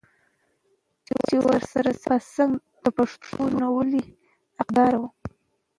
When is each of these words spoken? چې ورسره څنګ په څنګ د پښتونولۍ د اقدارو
چې 1.25 1.35
ورسره 1.47 1.89
څنګ 2.03 2.15
په 2.15 2.19
څنګ 2.33 2.51
د 2.81 2.85
پښتونولۍ 2.97 4.03
د 4.09 4.11
اقدارو 4.61 5.03